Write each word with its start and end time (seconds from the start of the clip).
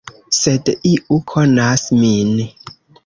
Sed 0.37 0.71
iu 0.93 1.19
konas 1.33 1.85
min. 2.01 2.33